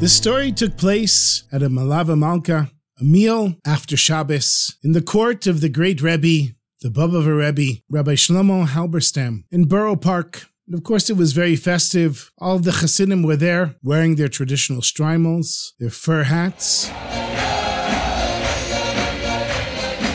This 0.00 0.16
story 0.16 0.50
took 0.50 0.78
place 0.78 1.44
at 1.52 1.62
a 1.62 1.68
Malava 1.68 2.16
Malka, 2.16 2.70
a 2.98 3.04
meal 3.04 3.56
after 3.66 3.98
Shabbos, 3.98 4.78
in 4.82 4.92
the 4.92 5.02
court 5.02 5.46
of 5.46 5.60
the 5.60 5.68
great 5.68 6.00
Rebbe, 6.00 6.54
the 6.80 6.88
Baba 6.88 7.20
Rebbe, 7.20 7.82
Rabbi 7.90 8.14
Shlomo 8.14 8.66
Halberstam, 8.66 9.44
in 9.50 9.66
Borough 9.66 9.96
Park. 9.96 10.46
And 10.66 10.74
of 10.74 10.84
course, 10.84 11.10
it 11.10 11.18
was 11.18 11.34
very 11.34 11.54
festive. 11.54 12.32
All 12.38 12.56
of 12.56 12.62
the 12.62 12.72
Hasidim 12.72 13.22
were 13.22 13.36
there, 13.36 13.74
wearing 13.82 14.16
their 14.16 14.28
traditional 14.28 14.80
shtreimels, 14.80 15.72
their 15.78 15.90
fur 15.90 16.22
hats. 16.22 16.88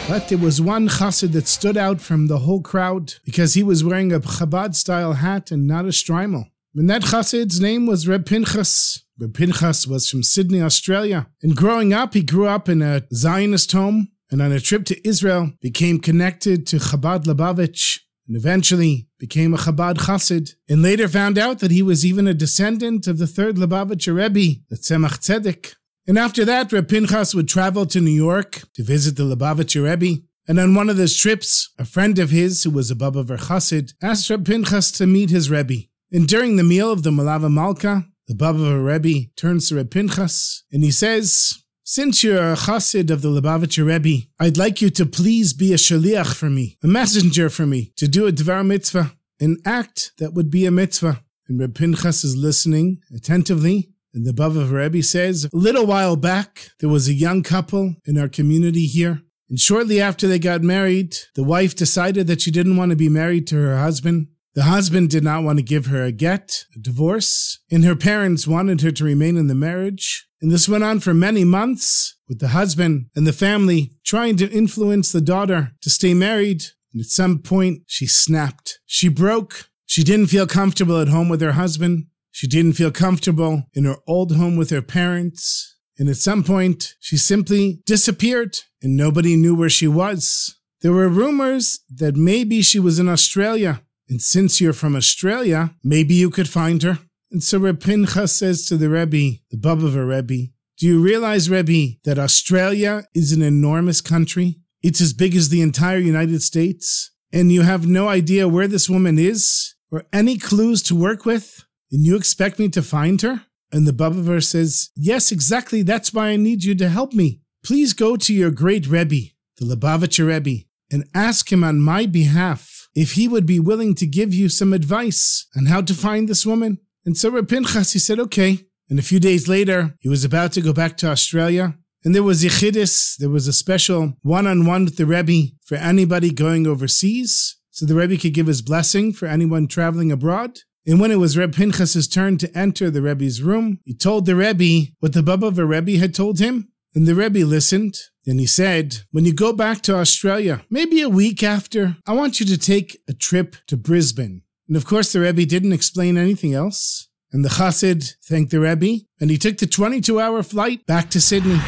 But 0.09 0.29
there 0.29 0.39
was 0.39 0.59
one 0.59 0.89
chassid 0.89 1.31
that 1.33 1.47
stood 1.47 1.77
out 1.77 2.01
from 2.01 2.25
the 2.25 2.39
whole 2.39 2.61
crowd 2.61 3.13
because 3.23 3.53
he 3.53 3.61
was 3.61 3.83
wearing 3.83 4.11
a 4.11 4.19
Chabad 4.19 4.73
style 4.73 5.13
hat 5.13 5.51
and 5.51 5.67
not 5.67 5.85
a 5.85 5.89
shtreimel. 5.89 6.49
And 6.73 6.89
that 6.89 7.03
chassid's 7.03 7.61
name 7.61 7.85
was 7.85 8.07
Reb 8.07 8.25
Pinchas. 8.25 9.04
Reb 9.19 9.33
Pinchas 9.33 9.87
was 9.87 10.09
from 10.09 10.23
Sydney, 10.23 10.61
Australia. 10.61 11.27
And 11.41 11.55
growing 11.55 11.93
up, 11.93 12.13
he 12.13 12.21
grew 12.21 12.47
up 12.47 12.67
in 12.67 12.81
a 12.81 13.03
Zionist 13.13 13.71
home 13.71 14.09
and 14.29 14.41
on 14.41 14.51
a 14.51 14.59
trip 14.59 14.85
to 14.85 15.07
Israel 15.07 15.53
became 15.61 15.99
connected 15.99 16.67
to 16.67 16.77
Chabad 16.77 17.25
Lubavitch 17.25 17.99
and 18.27 18.35
eventually 18.35 19.07
became 19.19 19.53
a 19.53 19.57
Chabad 19.57 19.99
chassid. 19.99 20.55
And 20.67 20.81
later 20.81 21.07
found 21.07 21.37
out 21.37 21.59
that 21.59 21.71
he 21.71 21.81
was 21.81 22.05
even 22.05 22.27
a 22.27 22.33
descendant 22.33 23.07
of 23.07 23.17
the 23.17 23.27
third 23.27 23.55
Lubavitcher 23.55 24.15
Rebbe, 24.15 24.59
the 24.69 24.75
Tzemach 24.75 25.19
Tzedek. 25.19 25.75
And 26.07 26.17
after 26.17 26.43
that, 26.45 26.71
Reb 26.71 26.89
Pinchas 26.89 27.33
would 27.33 27.47
travel 27.47 27.85
to 27.87 28.01
New 28.01 28.11
York 28.11 28.63
to 28.73 28.83
visit 28.83 29.15
the 29.15 29.23
Lubavitcher 29.23 29.83
Rebbe. 29.89 30.21
And 30.47 30.59
on 30.59 30.75
one 30.75 30.89
of 30.89 30.97
those 30.97 31.15
trips, 31.15 31.71
a 31.79 31.85
friend 31.85 32.19
of 32.19 32.29
his, 32.29 32.63
who 32.63 32.69
was 32.69 32.91
a 32.91 32.95
Baba 32.95 33.23
Chassid, 33.23 33.93
asked 34.01 34.29
Reb 34.29 34.45
Pinchas 34.45 34.91
to 34.91 35.07
meet 35.07 35.29
his 35.29 35.49
Rebbe. 35.49 35.87
And 36.11 36.27
during 36.27 36.55
the 36.55 36.63
meal 36.63 36.91
of 36.91 37.03
the 37.03 37.11
Malava 37.11 37.51
Malka, 37.51 38.05
the 38.27 38.35
Baba 38.35 38.79
Rebbe 38.79 39.29
turns 39.35 39.69
to 39.69 39.75
Reb 39.75 39.91
Pinchas 39.91 40.63
and 40.71 40.83
he 40.83 40.91
says, 40.91 41.63
Since 41.83 42.23
you're 42.23 42.53
a 42.53 42.55
chassid 42.55 43.11
of 43.11 43.21
the 43.21 43.29
Lubavitcher 43.29 43.85
Rebbe, 43.85 44.27
I'd 44.39 44.57
like 44.57 44.81
you 44.81 44.89
to 44.91 45.05
please 45.05 45.53
be 45.53 45.73
a 45.73 45.77
shaliach 45.77 46.35
for 46.35 46.49
me, 46.49 46.77
a 46.83 46.87
messenger 46.87 47.49
for 47.49 47.65
me, 47.65 47.93
to 47.97 48.07
do 48.07 48.27
a 48.27 48.31
dvar 48.31 48.65
mitzvah, 48.65 49.13
an 49.39 49.57
act 49.65 50.11
that 50.17 50.33
would 50.33 50.49
be 50.49 50.65
a 50.65 50.71
mitzvah. 50.71 51.21
And 51.47 51.59
Reb 51.59 51.75
Pinchas 51.75 52.23
is 52.23 52.35
listening 52.35 53.01
attentively 53.15 53.95
and 54.15 54.25
the 54.25 54.33
Baba 54.33 54.65
Rebbe 54.65 55.03
says, 55.03 55.43
a 55.43 55.49
little 55.51 55.85
while 55.85 56.15
back, 56.15 56.69
there 56.79 56.89
was 56.89 57.09
a 57.09 57.13
young 57.13 57.43
couple 57.43 57.95
in 58.05 58.17
our 58.17 58.29
community 58.29 58.85
here. 58.85 59.21
And 59.49 59.59
shortly 59.59 59.99
after 59.99 60.25
they 60.25 60.39
got 60.39 60.61
married, 60.61 61.17
the 61.35 61.43
wife 61.43 61.75
decided 61.75 62.25
that 62.27 62.39
she 62.39 62.49
didn't 62.49 62.77
want 62.77 62.91
to 62.91 62.95
be 62.95 63.09
married 63.09 63.45
to 63.47 63.57
her 63.57 63.77
husband. 63.77 64.27
The 64.55 64.63
husband 64.63 65.09
did 65.09 65.23
not 65.23 65.43
want 65.43 65.59
to 65.59 65.63
give 65.63 65.87
her 65.87 66.03
a 66.03 66.13
get, 66.13 66.63
a 66.73 66.79
divorce, 66.79 67.59
and 67.69 67.83
her 67.83 67.95
parents 67.95 68.47
wanted 68.47 68.79
her 68.81 68.91
to 68.91 69.03
remain 69.03 69.35
in 69.35 69.47
the 69.47 69.53
marriage. 69.53 70.27
And 70.41 70.49
this 70.49 70.69
went 70.69 70.85
on 70.85 71.01
for 71.01 71.13
many 71.13 71.43
months 71.43 72.15
with 72.29 72.39
the 72.39 72.49
husband 72.49 73.07
and 73.17 73.27
the 73.27 73.33
family 73.33 73.91
trying 74.05 74.37
to 74.37 74.49
influence 74.49 75.11
the 75.11 75.19
daughter 75.19 75.73
to 75.81 75.89
stay 75.89 76.13
married. 76.13 76.63
And 76.93 77.01
at 77.01 77.07
some 77.07 77.39
point, 77.39 77.81
she 77.87 78.07
snapped. 78.07 78.79
She 78.85 79.09
broke. 79.09 79.69
She 79.87 80.03
didn't 80.03 80.27
feel 80.27 80.47
comfortable 80.47 81.01
at 81.01 81.09
home 81.09 81.27
with 81.27 81.41
her 81.41 81.53
husband. 81.53 82.05
She 82.31 82.47
didn't 82.47 82.73
feel 82.73 82.91
comfortable 82.91 83.63
in 83.73 83.83
her 83.83 83.97
old 84.07 84.37
home 84.37 84.55
with 84.55 84.69
her 84.69 84.81
parents. 84.81 85.75
And 85.99 86.07
at 86.07 86.17
some 86.17 86.45
point, 86.45 86.95
she 87.01 87.17
simply 87.17 87.81
disappeared 87.85 88.59
and 88.81 88.95
nobody 88.95 89.35
knew 89.35 89.53
where 89.53 89.69
she 89.69 89.87
was. 89.87 90.55
There 90.81 90.93
were 90.93 91.09
rumors 91.09 91.79
that 91.89 92.15
maybe 92.15 92.61
she 92.61 92.79
was 92.79 92.99
in 92.99 93.09
Australia. 93.09 93.81
And 94.09 94.21
since 94.21 94.61
you're 94.61 94.73
from 94.73 94.95
Australia, 94.95 95.75
maybe 95.83 96.13
you 96.13 96.29
could 96.29 96.49
find 96.49 96.81
her. 96.83 96.99
And 97.31 97.43
so 97.43 97.59
Reb 97.59 97.81
Pinchas 97.81 98.37
says 98.37 98.67
to 98.67 98.77
the 98.77 98.89
Rebbe, 98.89 99.39
the 99.49 99.57
Baba 99.57 99.87
Rebbe, 99.87 100.51
do 100.77 100.87
you 100.87 101.01
realize, 101.01 101.49
Rebbe, 101.49 101.97
that 102.03 102.19
Australia 102.19 103.05
is 103.13 103.31
an 103.31 103.41
enormous 103.41 104.01
country? 104.01 104.59
It's 104.83 104.99
as 104.99 105.13
big 105.13 105.33
as 105.35 105.47
the 105.49 105.61
entire 105.61 105.97
United 105.99 106.41
States. 106.41 107.11
And 107.31 107.51
you 107.51 107.61
have 107.61 107.87
no 107.87 108.09
idea 108.09 108.47
where 108.47 108.67
this 108.67 108.89
woman 108.89 109.17
is 109.17 109.73
or 109.89 110.03
any 110.11 110.37
clues 110.37 110.83
to 110.83 110.95
work 110.95 111.25
with? 111.25 111.63
And 111.91 112.05
you 112.05 112.17
expect 112.17 112.59
me 112.59 112.67
to 112.69 112.81
find 112.81 113.21
her? 113.21 113.45
And 113.71 113.87
the 113.87 113.93
Baba 113.93 114.41
says, 114.41 114.89
Yes, 114.95 115.31
exactly. 115.31 115.81
That's 115.81 116.13
why 116.13 116.27
I 116.27 116.35
need 116.35 116.63
you 116.63 116.75
to 116.75 116.89
help 116.89 117.13
me. 117.13 117.41
Please 117.63 117.93
go 117.93 118.17
to 118.17 118.33
your 118.33 118.51
great 118.51 118.85
Rebbe, 118.87 119.31
the 119.57 119.65
Lubavitcher 119.65 120.27
Rebbe, 120.27 120.65
and 120.91 121.09
ask 121.13 121.51
him 121.51 121.63
on 121.63 121.79
my 121.79 122.05
behalf 122.05 122.74
if 122.95 123.11
he 123.11 123.27
would 123.27 123.45
be 123.45 123.59
willing 123.59 123.93
to 123.95 124.07
give 124.07 124.33
you 124.33 124.49
some 124.49 124.73
advice 124.73 125.47
on 125.55 125.67
how 125.67 125.81
to 125.81 125.93
find 125.93 126.27
this 126.27 126.45
woman. 126.45 126.79
And 127.05 127.17
so 127.17 127.29
Reb 127.29 127.49
Pinchas, 127.49 127.93
he 127.93 127.99
said, 127.99 128.19
okay. 128.19 128.61
And 128.89 128.97
a 128.97 129.03
few 129.03 129.19
days 129.19 129.47
later, 129.47 129.95
he 129.99 130.09
was 130.09 130.23
about 130.23 130.53
to 130.53 130.61
go 130.61 130.73
back 130.73 130.95
to 130.97 131.07
Australia. 131.09 131.77
And 132.03 132.15
there 132.15 132.23
was 132.23 132.43
Yechidus, 132.43 133.17
there 133.17 133.29
was 133.29 133.47
a 133.47 133.53
special 133.53 134.13
one-on-one 134.21 134.85
with 134.85 134.97
the 134.97 135.05
Rebbe 135.05 135.53
for 135.65 135.75
anybody 135.75 136.31
going 136.31 136.65
overseas. 136.67 137.57
So 137.71 137.85
the 137.85 137.95
Rebbe 137.95 138.17
could 138.17 138.33
give 138.33 138.47
his 138.47 138.61
blessing 138.61 139.11
for 139.11 139.27
anyone 139.27 139.67
traveling 139.67 140.11
abroad. 140.11 140.59
And 140.87 140.99
when 140.99 141.11
it 141.11 141.15
was 141.15 141.37
Reb 141.37 141.55
Pinchas's 141.55 142.07
turn 142.07 142.37
to 142.37 142.57
enter 142.57 142.91
the 142.91 143.01
Rebbe's 143.01 143.41
room, 143.41 143.79
he 143.83 143.95
told 143.95 144.25
the 144.25 144.35
Rebbe 144.35 144.91
what 144.99 145.13
the 145.13 145.21
Bobover 145.21 145.67
Rebbe 145.67 145.99
had 145.99 146.13
told 146.13 146.39
him. 146.39 146.69
And 146.93 147.07
the 147.07 147.15
Rebbe 147.15 147.39
listened. 147.39 147.97
Then 148.25 148.39
he 148.39 148.47
said, 148.47 148.97
When 149.11 149.25
you 149.25 149.33
go 149.33 149.53
back 149.53 149.81
to 149.81 149.95
Australia, 149.95 150.63
maybe 150.69 151.01
a 151.01 151.09
week 151.09 151.43
after, 151.43 151.97
I 152.07 152.13
want 152.13 152.39
you 152.39 152.45
to 152.47 152.57
take 152.57 153.01
a 153.07 153.13
trip 153.13 153.55
to 153.67 153.77
Brisbane. 153.77 154.41
And 154.67 154.75
of 154.75 154.85
course, 154.85 155.13
the 155.13 155.19
Rebbe 155.19 155.45
didn't 155.45 155.73
explain 155.73 156.17
anything 156.17 156.53
else. 156.53 157.07
And 157.31 157.43
the 157.43 157.49
Chassid 157.49 158.15
thanked 158.23 158.51
the 158.51 158.59
Rebbe, 158.59 159.03
and 159.19 159.29
he 159.29 159.37
took 159.37 159.57
the 159.57 159.67
22 159.67 160.19
hour 160.19 160.41
flight 160.41 160.85
back 160.85 161.09
to 161.09 161.19
Sydney. 161.19 161.59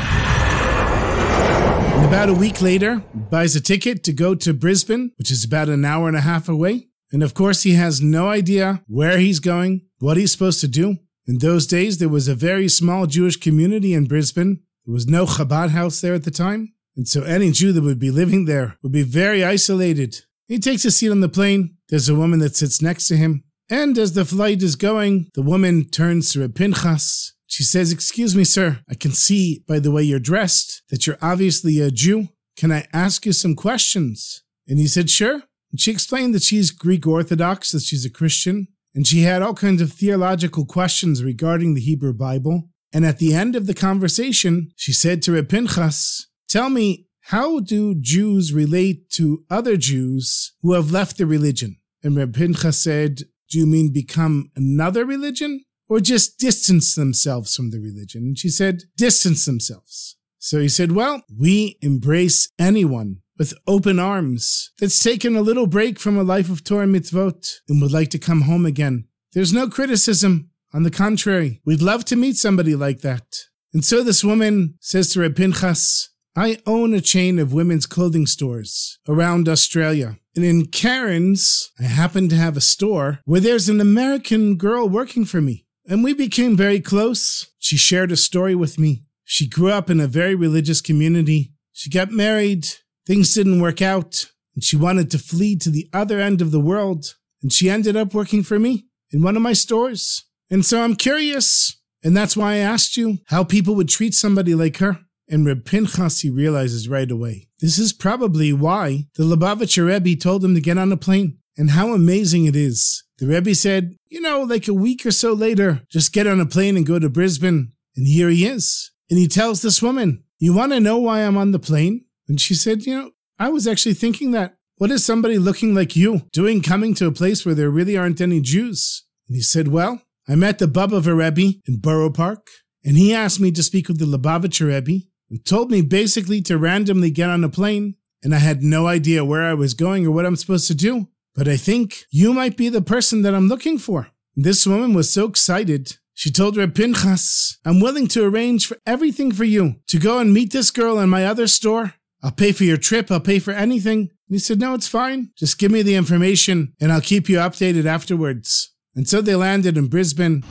And 1.97 2.06
about 2.06 2.29
a 2.29 2.34
week 2.34 2.62
later, 2.62 3.03
buys 3.13 3.56
a 3.56 3.62
ticket 3.62 4.03
to 4.06 4.13
go 4.13 4.34
to 4.35 4.53
Brisbane, 4.53 5.12
which 5.18 5.29
is 5.29 5.44
about 5.44 5.68
an 5.68 5.84
hour 5.84 6.07
and 6.07 6.16
a 6.16 6.22
half 6.22 6.47
away. 6.47 6.88
And 7.12 7.24
of 7.24 7.34
course, 7.34 7.63
he 7.63 7.74
has 7.74 8.01
no 8.01 8.29
idea 8.29 8.84
where 8.88 9.18
he's 9.18 9.39
going, 9.39 9.81
what 10.00 10.18
he's 10.18 10.31
supposed 10.31 10.62
to 10.62 10.68
do. 10.68 10.97
In 11.25 11.39
those 11.39 11.68
days, 11.68 11.97
there 11.97 12.07
was 12.07 12.28
a 12.28 12.35
very 12.35 12.69
small 12.69 13.06
Jewish 13.06 13.38
community 13.38 13.94
in 13.94 14.06
Brisbane. 14.06 14.62
There 14.88 14.94
was 14.94 15.06
no 15.06 15.25
Chabad 15.25 15.72
house 15.72 16.00
there 16.00 16.14
at 16.14 16.24
the 16.24 16.31
time. 16.31 16.74
And 16.96 17.08
so 17.08 17.24
any 17.24 17.52
Jew 17.52 17.74
that 17.74 17.84
would 17.84 18.00
be 18.00 18.09
living 18.09 18.46
there 18.46 18.78
would 18.81 18.94
be 18.94 19.03
very 19.03 19.44
isolated. 19.44 20.22
He 20.48 20.59
takes 20.59 20.86
a 20.86 20.92
seat 20.92 21.12
on 21.12 21.20
the 21.20 21.28
plane. 21.28 21.75
There's 21.90 22.08
a 22.08 22.16
woman 22.16 22.40
that 22.40 22.56
sits 22.56 22.81
next 22.81 23.08
to 23.09 23.18
him. 23.18 23.44
And 23.70 23.98
as 23.98 24.14
the 24.14 24.24
flight 24.24 24.64
is 24.64 24.78
going, 24.78 25.30
the 25.34 25.42
woman 25.42 25.90
turns 25.90 26.31
to 26.31 26.40
Reb 26.40 26.56
Pinchas. 26.56 27.34
She 27.48 27.64
says, 27.64 27.92
Excuse 27.92 28.34
me, 28.34 28.46
sir, 28.46 28.80
I 28.90 28.96
can 28.96 29.12
see 29.12 29.66
by 29.68 29.80
the 29.80 29.92
way 29.92 30.03
you're 30.03 30.20
dressed 30.20 30.84
that 30.90 31.06
you're 31.06 31.18
obviously 31.22 31.81
a 31.81 31.92
Jew. 31.92 32.30
Can 32.56 32.72
I 32.72 32.88
ask 32.94 33.25
you 33.25 33.34
some 33.34 33.56
questions? 33.56 34.44
And 34.69 34.80
he 34.80 34.88
said, 34.88 35.09
Sure. 35.09 35.44
And 35.72 35.81
she 35.81 35.92
explained 35.92 36.34
that 36.34 36.44
she's 36.44 36.72
Greek 36.72 37.06
Orthodox, 37.06 37.74
that 37.74 37.81
she's 37.84 38.06
a 38.06 38.09
Christian, 38.09 38.69
and 38.96 39.06
she 39.06 39.24
had 39.24 39.42
all 39.42 39.54
kinds 39.54 39.81
of 39.81 39.92
theological 39.92 40.66
questions 40.66 41.25
regarding 41.25 41.74
the 41.74 41.81
Hebrew 41.81 42.13
Bible. 42.13 42.69
And 42.94 43.06
at 43.06 43.19
the 43.19 43.34
end 43.34 43.56
of 43.56 43.68
the 43.68 43.74
conversation, 43.74 44.72
she 44.75 44.94
said 44.94 45.22
to 45.24 45.34
Reb 45.34 45.50
Pinchas, 45.50 46.28
Tell 46.48 46.69
me, 46.69 47.07
how 47.25 47.60
do 47.60 47.94
Jews 47.94 48.54
relate 48.54 49.10
to 49.12 49.44
other 49.50 49.75
Jews 49.75 50.54
who 50.62 50.74
have 50.74 50.92
left 50.92 51.18
the 51.18 51.25
religion? 51.25 51.78
And 52.01 52.16
Reb 52.16 52.34
Pinchas 52.34 52.80
said, 52.80 53.24
Do 53.50 53.60
you 53.60 53.66
mean 53.66 53.92
become 53.92 54.50
another 54.56 55.06
religion? 55.06 55.63
Or 55.89 56.00
just 56.00 56.38
distance 56.38 56.95
themselves 56.95 57.56
from 57.56 57.72
the 57.72 57.80
religion? 57.80 58.24
And 58.24 58.39
she 58.39 58.50
said, 58.50 58.84
Distance 58.95 59.45
themselves. 59.45 60.16
So 60.39 60.60
he 60.60 60.69
said, 60.69 60.94
Well, 60.94 61.24
we 61.38 61.78
embrace 61.81 62.50
anyone 62.57 63.22
with 63.38 63.54
open 63.68 64.00
arms 64.00 64.72
that's 64.80 65.04
taken 65.04 65.36
a 65.36 65.42
little 65.42 65.68
break 65.68 66.00
from 66.00 66.18
a 66.18 66.24
life 66.24 66.50
of 66.50 66.63
Torah 66.63 66.88
mitzvot 66.88 67.56
and 67.68 67.81
would 67.81 67.92
like 67.92 68.10
to 68.12 68.19
come 68.19 68.42
home 68.42 68.66
again. 68.66 69.07
There's 69.34 69.54
no 69.54 69.68
criticism. 69.68 70.51
On 70.74 70.84
the 70.84 70.92
contrary, 70.92 71.62
we'd 71.66 71.81
love 71.81 72.06
to 72.06 72.16
meet 72.16 72.36
somebody 72.36 72.75
like 72.75 73.02
that. 73.02 73.25
And 73.74 73.84
so 73.86 74.04
this 74.04 74.24
woman 74.24 74.75
says 74.81 75.10
to 75.12 75.22
Reb 75.22 75.36
Pinchas, 75.36 76.10
I 76.36 76.60
own 76.68 76.94
a 76.94 77.02
chain 77.02 77.40
of 77.40 77.54
women's 77.54 77.86
clothing 77.86 78.28
stores 78.28 79.00
around 79.08 79.50
Australia. 79.50 80.19
And 80.36 80.46
in 80.46 80.68
Cairns, 80.68 81.72
I 81.80 81.84
happen 81.84 82.30
to 82.30 82.36
have 82.36 82.56
a 82.56 82.62
store 82.62 83.19
where 83.25 83.42
there's 83.42 83.69
an 83.69 83.81
American 83.81 84.56
girl 84.56 84.88
working 84.88 85.25
for 85.25 85.42
me. 85.42 85.66
And 85.88 86.04
we 86.04 86.14
became 86.14 86.56
very 86.56 86.80
close. 86.80 87.48
She 87.58 87.75
shared 87.75 88.12
a 88.12 88.18
story 88.18 88.54
with 88.54 88.78
me. 88.78 89.04
She 89.24 89.48
grew 89.48 89.72
up 89.72 89.90
in 89.90 90.00
a 90.00 90.08
very 90.08 90.36
religious 90.36 90.80
community. 90.80 91.54
She 91.72 91.90
got 91.90 92.12
married. 92.12 92.68
Things 93.08 93.34
didn't 93.34 93.62
work 93.62 93.81
out. 93.81 94.28
And 94.54 94.63
she 94.63 94.75
wanted 94.75 95.10
to 95.12 95.20
flee 95.20 95.56
to 95.58 95.72
the 95.72 95.90
other 95.92 96.20
end 96.20 96.42
of 96.42 96.52
the 96.52 96.60
world. 96.60 97.16
And 97.42 97.52
she 97.52 97.70
ended 97.70 97.96
up 97.96 98.13
working 98.13 98.44
for 98.44 98.60
me 98.60 98.86
in 99.12 99.24
one 99.24 99.36
of 99.36 99.42
my 99.42 99.54
stores. 99.54 100.25
And 100.50 100.66
so 100.66 100.82
I'm 100.82 100.96
curious. 100.96 101.76
And 102.04 102.16
that's 102.16 102.38
why 102.38 102.54
I 102.54 102.58
asked 102.58 102.96
you 102.96 103.20
how 103.26 103.44
people 103.44 103.76
would 103.76 103.90
treat 103.90 104.14
somebody 104.14 104.56
like 104.56 104.78
her. 104.78 105.00
And 105.30 105.46
Reb 105.46 105.66
Pinchas, 105.66 106.22
he 106.22 106.30
realizes 106.30 106.88
right 106.88 107.10
away. 107.10 107.50
This 107.60 107.78
is 107.78 107.92
probably 107.92 108.54
why 108.54 109.08
the 109.16 109.24
Lubavitcher 109.24 109.86
Rebbe 109.88 110.20
told 110.20 110.44
him 110.44 110.56
to 110.56 110.62
get 110.62 110.78
on 110.78 110.92
a 110.92 110.98
plane. 110.98 111.40
And 111.58 111.72
how 111.72 111.94
amazing 111.94 112.46
it 112.46 112.56
is. 112.56 113.04
The 113.18 113.26
Rebbe 113.26 113.56
said, 113.56 113.96
you 114.10 114.22
know, 114.22 114.44
like 114.44 114.68
a 114.68 114.74
week 114.74 115.06
or 115.06 115.12
so 115.12 115.34
later, 115.34 115.82
just 115.90 116.14
get 116.14 116.28
on 116.28 116.40
a 116.40 116.46
plane 116.46 116.78
and 116.78 116.86
go 116.86 117.00
to 117.00 117.10
Brisbane. 117.10 117.74
And 117.96 118.08
here 118.08 118.30
he 118.30 118.46
is. 118.46 118.92
And 119.10 119.18
he 119.18 119.28
tells 119.28 119.62
this 119.64 119.82
woman, 119.82 120.24
you 120.38 120.54
want 120.54 120.72
to 120.74 120.80
know 120.80 121.00
why 121.00 121.22
I'm 121.22 121.36
on 121.36 121.52
the 121.52 121.60
plane? 121.60 122.06
And 122.28 122.40
she 122.40 122.54
said, 122.54 122.86
you 122.86 122.96
know, 122.96 123.12
I 123.40 123.50
was 123.50 123.68
actually 123.68 123.96
thinking 123.96 124.32
that. 124.32 124.56
What 124.78 124.92
is 124.92 125.04
somebody 125.04 125.40
looking 125.40 125.74
like 125.74 125.96
you 125.96 126.22
doing 126.32 126.62
coming 126.62 126.94
to 126.96 127.08
a 127.08 127.12
place 127.12 127.44
where 127.44 127.56
there 127.56 127.72
really 127.72 127.98
aren't 127.98 128.22
any 128.22 128.40
Jews? 128.40 129.06
And 129.28 129.36
he 129.36 129.42
said, 129.42 129.70
well, 129.70 130.04
I 130.27 130.35
met 130.35 130.59
the 130.59 130.68
Baba 130.68 131.00
Rebbe 131.00 131.59
in 131.65 131.77
Borough 131.77 132.12
Park, 132.12 132.47
and 132.83 132.97
he 132.97 133.13
asked 133.13 133.39
me 133.39 133.51
to 133.51 133.63
speak 133.63 133.88
with 133.88 134.00
the 134.00 134.06
Lubavitcher 134.06 134.68
Rebbe, 134.68 135.06
who 135.29 135.38
told 135.38 135.71
me 135.71 135.81
basically 135.81 136.41
to 136.44 136.57
randomly 136.57 137.12
get 137.12 137.29
on 137.29 137.44
a 137.44 137.50
plane, 137.50 137.95
and 138.24 138.35
I 138.35 138.39
had 138.39 138.62
no 138.62 138.88
idea 138.88 139.24
where 139.24 139.45
I 139.45 139.53
was 139.53 139.74
going 139.74 140.06
or 140.06 140.12
what 140.12 140.25
I'm 140.25 140.35
supposed 140.35 140.68
to 140.68 140.75
do. 140.75 141.07
But 141.33 141.47
I 141.47 141.56
think 141.56 142.06
you 142.09 142.33
might 142.33 142.57
be 142.57 142.68
the 142.68 142.81
person 142.81 143.21
that 143.21 143.35
I'm 143.35 143.47
looking 143.47 143.77
for. 143.77 144.09
This 144.35 144.65
woman 144.65 144.94
was 144.94 145.12
so 145.12 145.25
excited. 145.25 145.97
She 146.13 146.31
told 146.31 146.57
Reb 146.57 146.74
Pinchas, 146.74 147.59
I'm 147.63 147.79
willing 147.79 148.07
to 148.07 148.25
arrange 148.25 148.65
for 148.65 148.77
everything 148.85 149.31
for 149.31 149.44
you 149.44 149.75
to 149.88 150.00
go 150.00 150.18
and 150.18 150.33
meet 150.33 150.51
this 150.51 150.71
girl 150.71 151.00
in 151.00 151.09
my 151.09 151.25
other 151.25 151.47
store. 151.47 151.94
I'll 152.24 152.31
pay 152.31 152.51
for 152.51 152.63
your 152.63 152.77
trip. 152.77 153.12
I'll 153.12 153.19
pay 153.19 153.38
for 153.38 153.51
anything. 153.51 154.00
And 154.00 154.09
he 154.29 154.39
said, 154.39 154.59
No, 154.59 154.74
it's 154.74 154.88
fine. 154.88 155.31
Just 155.38 155.59
give 155.59 155.71
me 155.71 155.83
the 155.83 155.95
information 155.95 156.74
and 156.81 156.91
I'll 156.91 157.01
keep 157.01 157.29
you 157.29 157.38
updated 157.38 157.85
afterwards. 157.85 158.74
And 158.98 159.08
so 159.08 159.22
they 159.22 159.36
landed 159.36 159.78
in 159.78 159.88
Brisbane 159.88 160.44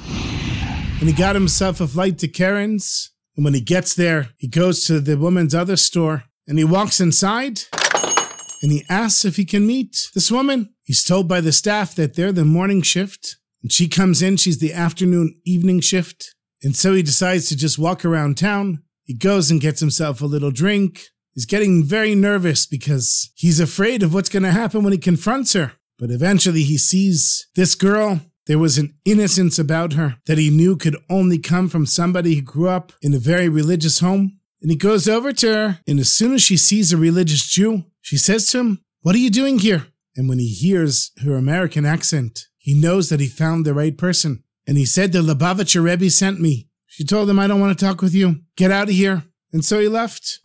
and 1.01 1.09
he 1.09 1.13
got 1.13 1.35
himself 1.35 1.81
a 1.81 1.89
flight 1.89 2.17
to 2.21 2.29
Cairns. 2.29 3.11
And 3.35 3.45
when 3.45 3.55
he 3.55 3.61
gets 3.61 3.93
there, 3.93 4.31
he 4.39 4.47
goes 4.47 4.85
to 4.85 5.01
the 5.01 5.19
woman's 5.19 5.55
other 5.55 5.77
store 5.77 6.25
and 6.47 6.57
he 6.57 6.65
walks 6.65 7.01
inside 7.01 7.63
and 8.63 8.71
he 8.71 8.85
asks 8.89 9.25
if 9.25 9.35
he 9.35 9.45
can 9.45 9.67
meet 9.67 10.09
this 10.15 10.31
woman. 10.31 10.73
He's 10.85 11.03
told 11.03 11.27
by 11.27 11.41
the 11.41 11.53
staff 11.53 11.97
that 11.97 12.15
they're 12.15 12.31
the 12.31 12.45
morning 12.45 12.83
shift 12.83 13.37
and 13.63 13.73
she 13.73 13.89
comes 13.89 14.23
in, 14.23 14.37
she's 14.37 14.61
the 14.61 14.73
afternoon 14.73 15.35
evening 15.45 15.81
shift. 15.81 16.37
And 16.63 16.77
so 16.77 16.95
he 16.95 17.03
decides 17.03 17.49
to 17.49 17.57
just 17.57 17.81
walk 17.81 18.05
around 18.05 18.39
town. 18.39 18.85
He 19.03 19.15
goes 19.15 19.51
and 19.51 19.61
gets 19.61 19.81
himself 19.81 20.21
a 20.21 20.27
little 20.27 20.53
drink. 20.53 21.09
He's 21.35 21.47
getting 21.47 21.83
very 21.83 22.15
nervous 22.15 22.65
because 22.65 23.29
he's 23.35 23.59
afraid 23.59 24.05
of 24.05 24.15
what's 24.15 24.29
going 24.29 24.45
to 24.45 24.53
happen 24.53 24.85
when 24.85 24.93
he 24.93 24.99
confronts 24.99 25.53
her. 25.55 25.73
But 25.99 26.11
eventually 26.11 26.63
he 26.63 26.79
sees 26.79 27.49
this 27.57 27.75
girl 27.75 28.21
there 28.47 28.59
was 28.59 28.79
an 28.79 28.95
innocence 29.05 29.59
about 29.59 29.95
her 29.95 30.17
that 30.27 30.39
he 30.39 30.51
knew 30.51 30.77
could 30.77 30.97
only 31.11 31.39
come 31.39 31.69
from 31.69 31.85
somebody 31.85 32.37
who 32.37 32.43
grew 32.43 32.69
up 32.69 32.93
in 33.03 33.13
a 33.13 33.19
very 33.19 33.49
religious 33.49 33.99
home. 33.99 34.39
And 34.63 34.71
he 34.71 34.77
goes 34.77 35.09
over 35.09 35.33
to 35.33 35.55
her, 35.55 35.79
and 35.87 36.01
as 36.01 36.13
soon 36.13 36.33
as 36.33 36.43
she 36.43 36.57
sees 36.57 36.93
a 36.93 36.97
religious 36.97 37.47
Jew, 37.47 37.85
she 38.01 38.17
says 38.17 38.51
to 38.51 38.59
him, 38.59 38.85
What 39.03 39.15
are 39.15 39.19
you 39.19 39.31
doing 39.31 39.59
here? 39.59 39.87
And 40.17 40.29
when 40.29 40.39
he 40.39 40.49
hears 40.49 41.13
her 41.23 41.37
American 41.37 41.85
accent, 41.85 42.47
he 42.57 42.73
knows 42.73 43.11
that 43.11 43.21
he 43.21 43.27
found 43.27 43.65
the 43.65 43.75
right 43.75 43.97
person. 43.97 44.43
And 44.67 44.79
he 44.79 44.87
said, 44.87 45.13
The 45.13 45.21
Lubavitcher 45.21 45.83
Rebbe 45.83 46.09
sent 46.11 46.41
me. 46.41 46.69
She 46.87 47.05
told 47.05 47.29
him, 47.29 47.39
I 47.39 47.47
don't 47.47 47.61
want 47.61 47.79
to 47.79 47.85
talk 47.85 48.01
with 48.01 48.15
you. 48.15 48.41
Get 48.57 48.71
out 48.71 48.89
of 48.89 48.95
here. 48.95 49.25
And 49.53 49.65
so 49.65 49.79
he 49.79 49.89
left. 49.89 50.41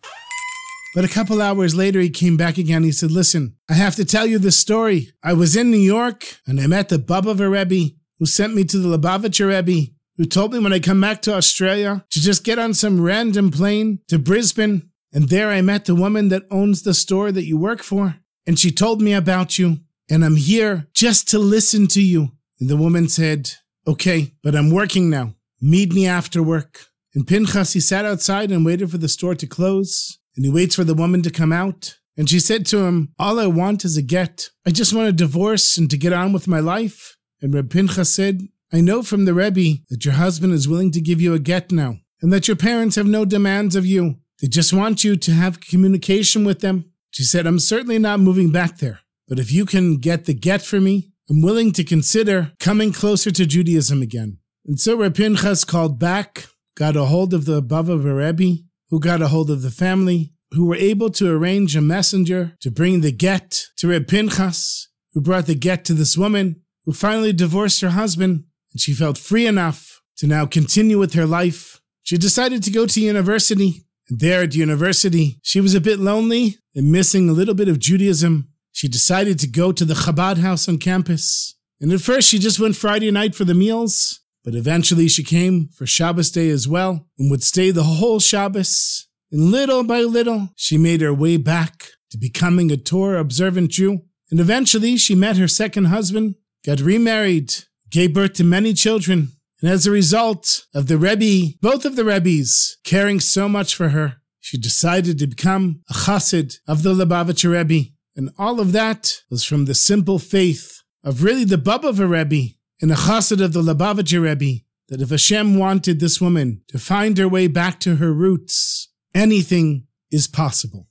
But 0.93 1.05
a 1.05 1.09
couple 1.09 1.41
hours 1.41 1.73
later, 1.73 2.01
he 2.01 2.09
came 2.09 2.35
back 2.35 2.57
again. 2.57 2.83
He 2.83 2.91
said, 2.91 3.11
Listen, 3.11 3.55
I 3.69 3.73
have 3.73 3.95
to 3.95 4.05
tell 4.05 4.25
you 4.25 4.37
this 4.37 4.57
story. 4.59 5.11
I 5.23 5.33
was 5.33 5.55
in 5.55 5.71
New 5.71 5.77
York 5.77 6.39
and 6.45 6.59
I 6.59 6.67
met 6.67 6.89
the 6.89 6.97
Bubba 6.97 7.49
Rebbe 7.49 7.93
who 8.19 8.25
sent 8.25 8.53
me 8.53 8.63
to 8.65 8.77
the 8.77 8.97
Lubavitcher 8.97 9.47
Rebbe, 9.47 9.91
who 10.17 10.25
told 10.25 10.53
me 10.53 10.59
when 10.59 10.73
I 10.73 10.79
come 10.79 11.01
back 11.01 11.21
to 11.23 11.33
Australia 11.33 12.05
to 12.11 12.21
just 12.21 12.43
get 12.43 12.59
on 12.59 12.73
some 12.73 13.01
random 13.01 13.51
plane 13.51 13.99
to 14.09 14.19
Brisbane. 14.19 14.91
And 15.13 15.29
there 15.29 15.49
I 15.49 15.61
met 15.61 15.85
the 15.85 15.95
woman 15.95 16.29
that 16.29 16.45
owns 16.51 16.83
the 16.83 16.93
store 16.93 17.31
that 17.31 17.45
you 17.45 17.57
work 17.57 17.81
for. 17.81 18.17
And 18.45 18.59
she 18.59 18.71
told 18.71 19.01
me 19.01 19.13
about 19.13 19.57
you. 19.57 19.79
And 20.09 20.25
I'm 20.25 20.35
here 20.35 20.87
just 20.93 21.29
to 21.29 21.39
listen 21.39 21.87
to 21.87 22.01
you. 22.01 22.31
And 22.59 22.69
the 22.69 22.77
woman 22.77 23.07
said, 23.07 23.51
Okay, 23.87 24.33
but 24.43 24.55
I'm 24.55 24.71
working 24.71 25.09
now. 25.09 25.35
Meet 25.61 25.93
me 25.93 26.05
after 26.05 26.43
work. 26.43 26.87
And 27.15 27.25
Pinchas, 27.25 27.73
he 27.73 27.79
sat 27.79 28.05
outside 28.05 28.51
and 28.51 28.65
waited 28.65 28.91
for 28.91 28.97
the 28.97 29.09
store 29.09 29.35
to 29.35 29.47
close 29.47 30.19
and 30.35 30.45
he 30.45 30.51
waits 30.51 30.75
for 30.75 30.83
the 30.83 30.93
woman 30.93 31.21
to 31.23 31.31
come 31.31 31.51
out. 31.51 31.97
And 32.17 32.29
she 32.29 32.39
said 32.39 32.65
to 32.67 32.79
him, 32.79 33.13
All 33.17 33.39
I 33.39 33.47
want 33.47 33.85
is 33.85 33.97
a 33.97 34.01
get. 34.01 34.49
I 34.65 34.71
just 34.71 34.93
want 34.93 35.07
a 35.07 35.13
divorce 35.13 35.77
and 35.77 35.89
to 35.89 35.97
get 35.97 36.13
on 36.13 36.33
with 36.33 36.47
my 36.47 36.59
life. 36.59 37.17
And 37.41 37.53
Reb 37.53 37.69
Pinchas 37.69 38.13
said, 38.13 38.47
I 38.73 38.81
know 38.81 39.03
from 39.03 39.25
the 39.25 39.33
Rebbe 39.33 39.81
that 39.89 40.05
your 40.05 40.13
husband 40.13 40.53
is 40.53 40.67
willing 40.67 40.91
to 40.91 41.01
give 41.01 41.19
you 41.19 41.33
a 41.33 41.39
get 41.39 41.71
now, 41.71 41.95
and 42.21 42.31
that 42.31 42.47
your 42.47 42.55
parents 42.55 42.95
have 42.95 43.07
no 43.07 43.25
demands 43.25 43.75
of 43.75 43.85
you. 43.85 44.17
They 44.41 44.47
just 44.47 44.73
want 44.73 45.03
you 45.03 45.15
to 45.17 45.31
have 45.31 45.59
communication 45.59 46.45
with 46.45 46.61
them. 46.61 46.85
She 47.11 47.23
said, 47.23 47.45
I'm 47.45 47.59
certainly 47.59 47.99
not 47.99 48.21
moving 48.21 48.51
back 48.51 48.77
there, 48.77 49.01
but 49.27 49.39
if 49.39 49.51
you 49.51 49.65
can 49.65 49.97
get 49.97 50.25
the 50.25 50.33
get 50.33 50.61
for 50.61 50.79
me, 50.79 51.11
I'm 51.29 51.41
willing 51.41 51.71
to 51.73 51.83
consider 51.83 52.53
coming 52.59 52.93
closer 52.93 53.31
to 53.31 53.45
Judaism 53.45 54.01
again. 54.01 54.39
And 54.65 54.79
so 54.79 54.95
Reb 54.95 55.15
Pinchas 55.15 55.65
called 55.65 55.99
back, 55.99 56.47
got 56.75 56.95
a 56.95 57.05
hold 57.05 57.33
of 57.33 57.45
the 57.45 57.61
Bava 57.61 58.01
Rebbe, 58.01 58.63
who 58.91 58.99
got 58.99 59.21
a 59.21 59.29
hold 59.29 59.49
of 59.49 59.63
the 59.63 59.71
family, 59.71 60.33
who 60.51 60.65
were 60.65 60.75
able 60.75 61.09
to 61.09 61.31
arrange 61.31 61.75
a 61.75 61.81
messenger 61.81 62.57
to 62.59 62.69
bring 62.69 63.01
the 63.01 63.11
get 63.11 63.63
to 63.77 63.87
Reb 63.87 64.07
Pinchas, 64.07 64.89
who 65.13 65.21
brought 65.21 65.47
the 65.47 65.55
get 65.55 65.85
to 65.85 65.93
this 65.93 66.17
woman, 66.17 66.61
who 66.85 66.93
finally 66.93 67.33
divorced 67.33 67.81
her 67.81 67.91
husband, 67.91 68.43
and 68.73 68.81
she 68.81 68.93
felt 68.93 69.17
free 69.17 69.47
enough 69.47 70.01
to 70.17 70.27
now 70.27 70.45
continue 70.45 70.99
with 70.99 71.13
her 71.13 71.25
life. 71.25 71.81
She 72.03 72.17
decided 72.17 72.63
to 72.63 72.71
go 72.71 72.85
to 72.85 73.01
university, 73.01 73.85
and 74.09 74.19
there 74.19 74.43
at 74.43 74.55
university, 74.55 75.39
she 75.41 75.61
was 75.61 75.73
a 75.73 75.81
bit 75.81 75.99
lonely 75.99 76.57
and 76.75 76.91
missing 76.91 77.29
a 77.29 77.33
little 77.33 77.53
bit 77.53 77.69
of 77.69 77.79
Judaism. 77.79 78.49
She 78.73 78.87
decided 78.87 79.39
to 79.39 79.47
go 79.47 79.71
to 79.71 79.85
the 79.85 79.93
Chabad 79.93 80.37
house 80.37 80.67
on 80.67 80.77
campus. 80.77 81.55
And 81.79 81.91
at 81.91 82.01
first, 82.01 82.27
she 82.27 82.39
just 82.39 82.59
went 82.59 82.75
Friday 82.75 83.09
night 83.11 83.35
for 83.35 83.45
the 83.45 83.53
meals, 83.53 84.20
but 84.43 84.55
eventually 84.55 85.07
she 85.07 85.23
came 85.23 85.69
for 85.73 85.85
Shabbos 85.85 86.31
day 86.31 86.49
as 86.49 86.67
well 86.67 87.07
and 87.17 87.29
would 87.29 87.43
stay 87.43 87.71
the 87.71 87.83
whole 87.83 88.19
Shabbos. 88.19 89.07
And 89.31 89.51
little 89.51 89.83
by 89.83 90.01
little, 90.01 90.49
she 90.55 90.77
made 90.77 91.01
her 91.01 91.13
way 91.13 91.37
back 91.37 91.91
to 92.09 92.17
becoming 92.17 92.71
a 92.71 92.77
Torah 92.77 93.19
observant 93.19 93.71
Jew. 93.71 94.01
And 94.29 94.39
eventually 94.39 94.97
she 94.97 95.15
met 95.15 95.37
her 95.37 95.47
second 95.47 95.85
husband, 95.85 96.35
got 96.65 96.79
remarried, 96.79 97.53
gave 97.89 98.13
birth 98.13 98.33
to 98.33 98.43
many 98.43 98.73
children. 98.73 99.29
And 99.61 99.69
as 99.69 99.85
a 99.85 99.91
result 99.91 100.65
of 100.73 100.87
the 100.87 100.97
Rebbe, 100.97 101.55
both 101.61 101.85
of 101.85 101.95
the 101.95 102.03
Rebbes, 102.03 102.77
caring 102.83 103.19
so 103.19 103.47
much 103.47 103.75
for 103.75 103.89
her, 103.89 104.17
she 104.39 104.57
decided 104.57 105.19
to 105.19 105.27
become 105.27 105.81
a 105.89 105.93
chassid 105.93 106.57
of 106.67 106.83
the 106.83 106.93
Lubavitcher 106.93 107.51
Rebbe. 107.51 107.91
And 108.15 108.31
all 108.37 108.59
of 108.59 108.71
that 108.71 109.21
was 109.29 109.43
from 109.43 109.65
the 109.65 109.75
simple 109.75 110.19
faith 110.19 110.81
of 111.03 111.23
really 111.23 111.45
the 111.45 111.57
Bubba 111.57 111.93
Rebbe 111.97 112.55
in 112.81 112.89
a 112.89 112.95
chassid 112.95 113.43
of 113.43 113.53
the 113.53 113.61
Lubavitcher 113.61 114.23
Rebbe 114.23 114.63
that 114.89 115.01
if 115.01 115.11
Hashem 115.11 115.55
wanted 115.55 115.99
this 115.99 116.19
woman 116.19 116.63
to 116.67 116.79
find 116.79 117.17
her 117.17 117.27
way 117.27 117.47
back 117.47 117.79
to 117.81 117.97
her 117.97 118.11
roots, 118.11 118.89
anything 119.13 119.87
is 120.11 120.27
possible. 120.27 120.87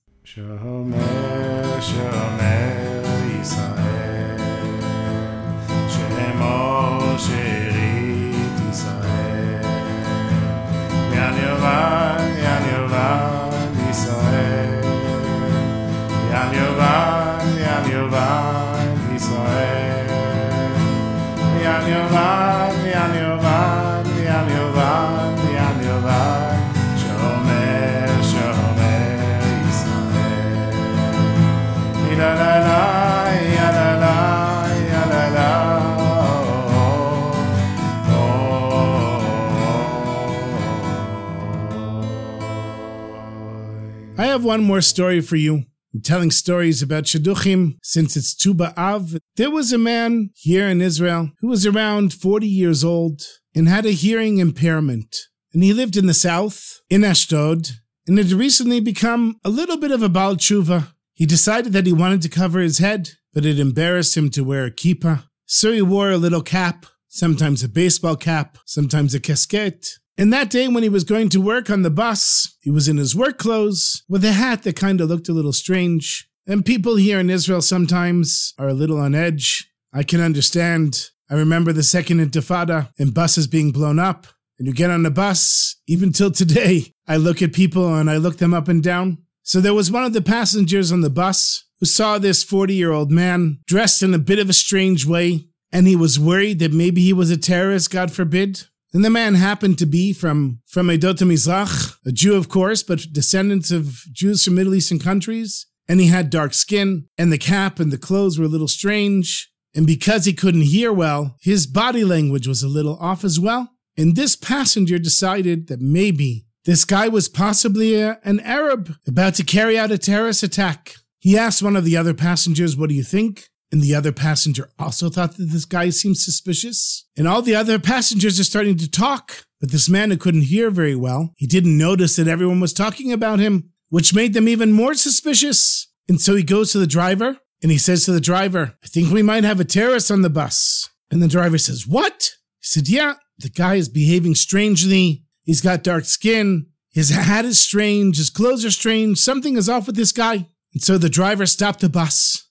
Have 44.41 44.47
one 44.47 44.65
more 44.65 44.81
story 44.81 45.21
for 45.21 45.37
you 45.37 45.65
and 45.93 46.03
telling 46.03 46.31
stories 46.31 46.81
about 46.81 47.05
Shidduchim 47.05 47.77
since 47.83 48.17
it's 48.17 48.35
Tu 48.35 48.55
B'Av. 48.55 49.19
There 49.37 49.51
was 49.51 49.71
a 49.71 49.77
man 49.77 50.31
here 50.35 50.67
in 50.67 50.81
Israel 50.81 51.33
who 51.41 51.49
was 51.49 51.67
around 51.67 52.15
40 52.15 52.47
years 52.47 52.83
old 52.83 53.21
and 53.55 53.69
had 53.69 53.85
a 53.85 53.91
hearing 53.91 54.39
impairment. 54.39 55.15
And 55.53 55.63
he 55.63 55.75
lived 55.75 55.99
in 55.99 56.07
the 56.07 56.15
south, 56.15 56.81
in 56.89 57.05
Ashdod, 57.05 57.69
and 58.07 58.17
had 58.17 58.33
recently 58.33 58.81
become 58.81 59.37
a 59.45 59.51
little 59.51 59.77
bit 59.77 59.91
of 59.91 60.03
a 60.03 60.09
Baal 60.09 60.37
Tshuva. 60.37 60.95
He 61.13 61.27
decided 61.27 61.75
that 61.75 61.85
he 61.85 61.93
wanted 61.93 62.23
to 62.23 62.31
cover 62.31 62.61
his 62.61 62.79
head, 62.79 63.11
but 63.35 63.45
it 63.45 63.61
embarrassed 63.61 64.17
him 64.17 64.31
to 64.31 64.43
wear 64.43 64.65
a 64.65 64.71
kippah. 64.71 65.25
So 65.45 65.71
he 65.71 65.83
wore 65.83 66.13
a 66.13 66.17
little 66.17 66.43
cap, 66.43 66.87
sometimes 67.09 67.63
a 67.63 67.69
baseball 67.69 68.17
cap, 68.17 68.57
sometimes 68.65 69.15
a 69.15 69.21
casquette. 69.21 69.99
And 70.21 70.31
that 70.35 70.51
day 70.51 70.69
when 70.69 70.83
he 70.83 70.91
was 70.91 71.05
going 71.05 71.31
to 71.31 71.41
work 71.41 71.71
on 71.71 71.81
the 71.81 71.89
bus, 71.89 72.55
he 72.61 72.71
was 72.71 72.89
in 72.89 72.99
his 72.99 73.17
work 73.17 73.39
clothes 73.39 74.03
with 74.07 74.23
a 74.23 74.33
hat 74.33 74.65
that 74.65 74.77
kind 74.77 75.01
of 75.01 75.09
looked 75.09 75.31
a 75.31 75.33
little 75.33 75.55
strange. 75.55 76.29
And 76.47 76.63
people 76.63 76.97
here 76.97 77.19
in 77.19 77.31
Israel 77.31 77.63
sometimes 77.63 78.53
are 78.59 78.69
a 78.69 78.75
little 78.75 78.99
on 78.99 79.15
edge. 79.15 79.73
I 79.95 80.03
can 80.03 80.21
understand. 80.21 81.09
I 81.31 81.37
remember 81.37 81.73
the 81.73 81.83
second 81.83 82.19
intifada 82.19 82.91
and 82.99 83.15
buses 83.15 83.47
being 83.47 83.73
blown 83.73 83.99
up. 83.99 84.27
And 84.59 84.69
you 84.69 84.75
get 84.75 84.91
on 84.91 85.05
the 85.05 85.11
bus, 85.11 85.77
even 85.87 86.13
till 86.13 86.31
today, 86.31 86.93
I 87.09 87.17
look 87.17 87.41
at 87.41 87.55
people 87.55 87.95
and 87.95 88.11
I 88.11 88.19
look 88.19 88.37
them 88.37 88.53
up 88.53 88.69
and 88.69 88.83
down. 88.83 89.23
So 89.43 89.59
there 89.59 89.73
was 89.73 89.91
one 89.91 90.05
of 90.05 90.13
the 90.13 90.21
passengers 90.21 90.93
on 90.93 91.01
the 91.01 91.09
bus 91.09 91.65
who 91.79 91.87
saw 91.87 92.19
this 92.19 92.45
40 92.45 92.75
year 92.75 92.93
old 92.93 93.11
man 93.11 93.61
dressed 93.67 94.03
in 94.03 94.13
a 94.13 94.19
bit 94.19 94.39
of 94.39 94.51
a 94.51 94.53
strange 94.53 95.07
way, 95.07 95.47
and 95.73 95.87
he 95.87 95.97
was 95.97 96.21
worried 96.21 96.59
that 96.59 96.75
maybe 96.75 97.01
he 97.01 97.15
was 97.15 97.31
a 97.31 97.39
terrorist, 97.39 97.91
God 97.91 98.13
forbid. 98.13 98.67
And 98.93 99.05
the 99.05 99.11
man 99.11 99.35
happened 99.35 99.79
to 99.79 99.87
be 99.87 100.13
from, 100.13 100.61
from 100.67 100.89
Edot 100.89 101.19
Mizrach, 101.19 101.97
a 102.05 102.13
Jew, 102.13 102.35
of 102.35 102.49
course, 102.49 102.83
but 102.83 103.07
descendants 103.13 103.71
of 103.71 104.03
Jews 104.13 104.45
from 104.45 104.57
Middle 104.57 104.75
Eastern 104.75 104.99
countries. 104.99 105.67
And 105.89 106.01
he 106.01 106.09
had 106.09 106.31
dark 106.31 106.55
skin, 106.55 107.07
and 107.19 107.33
the 107.33 107.39
cap 107.39 107.81
and 107.81 107.93
the 107.93 107.99
clothes 107.99 108.39
were 108.39 108.45
a 108.45 108.49
little 108.49 108.69
strange. 108.69 109.51
And 109.75 109.87
because 109.87 110.25
he 110.25 110.33
couldn't 110.33 110.63
hear 110.63 110.93
well, 110.93 111.37
his 111.41 111.67
body 111.67 112.05
language 112.05 112.47
was 112.47 112.63
a 112.63 112.69
little 112.69 112.97
off 113.01 113.25
as 113.25 113.39
well. 113.39 113.71
And 113.97 114.17
this 114.17 114.35
passenger 114.37 114.99
decided 114.99 115.69
that 115.69 115.81
maybe 115.81 116.47
this 116.65 116.85
guy 116.85 117.09
was 117.09 117.29
possibly 117.29 118.01
a, 118.01 118.19
an 118.25 118.41
Arab 118.41 118.95
about 119.07 119.35
to 119.37 119.45
carry 119.45 119.79
out 119.79 119.91
a 119.91 119.99
terrorist 119.99 120.43
attack. 120.43 120.95
He 121.19 121.37
asked 121.37 121.63
one 121.63 121.77
of 121.77 121.85
the 121.85 121.97
other 121.97 122.15
passengers, 122.15 122.77
What 122.77 122.89
do 122.89 122.95
you 122.95 123.03
think? 123.03 123.50
And 123.73 123.83
the 123.83 123.95
other 123.95 124.13
passenger 124.13 124.69
also 124.79 125.09
thought 125.11 125.37
that 125.37 125.51
this 125.51 125.65
guy 125.65 125.91
seemed 125.91 126.19
suspicious. 126.19 127.07
And 127.17 127.29
all 127.29 127.41
the 127.41 127.55
other 127.55 127.79
passengers 127.79 128.41
are 128.41 128.45
starting 128.45 128.77
to 128.79 128.91
talk. 128.91 129.47
But 129.61 129.71
this 129.71 129.89
man 129.89 130.11
who 130.11 130.17
couldn't 130.17 130.43
hear 130.43 130.71
very 130.71 130.97
well, 130.97 131.35
he 131.37 131.47
didn't 131.47 131.79
notice 131.79 132.17
that 132.17 132.29
everyone 132.29 132.61
was 132.61 132.73
talking 132.73 133.13
about 133.13 133.39
him, 133.39 133.71
which 133.91 134.15
made 134.15 134.35
them 134.35 134.49
even 134.49 134.73
more 134.73 134.95
suspicious. 134.95 135.89
And 136.09 136.21
so 136.21 136.35
he 136.35 136.43
goes 136.43 136.73
to 136.73 136.79
the 136.79 136.87
driver 136.87 137.39
and 137.63 137.71
he 137.71 137.79
says 137.79 138.05
to 138.05 138.13
the 138.13 138.21
driver, 138.21 138.75
I 138.83 138.87
think 138.87 139.13
we 139.13 139.23
might 139.23 139.45
have 139.45 139.61
a 139.61 139.65
terrorist 139.65 140.11
on 140.11 140.23
the 140.23 140.31
bus. 140.31 140.89
And 141.11 141.23
the 141.23 141.29
driver 141.29 141.59
says, 141.59 141.87
What? 141.87 142.33
He 142.61 142.67
said, 142.67 142.89
Yeah, 142.89 143.15
the 143.39 143.51
guy 143.51 143.75
is 143.75 143.89
behaving 143.89 144.35
strangely. 144.35 145.25
He's 145.43 145.61
got 145.61 145.83
dark 145.83 146.05
skin. 146.05 146.67
His 146.93 147.11
hat 147.11 147.45
is 147.45 147.61
strange. 147.61 148.17
His 148.17 148.31
clothes 148.31 148.65
are 148.65 148.71
strange. 148.71 149.19
Something 149.19 149.57
is 149.57 149.69
off 149.69 149.87
with 149.87 149.97
this 149.97 150.13
guy. 150.13 150.47
And 150.73 150.83
so 150.83 150.99
the 150.99 151.09
driver 151.09 151.47
stopped 151.47 151.81
the 151.81 151.89
bus. 151.89 152.49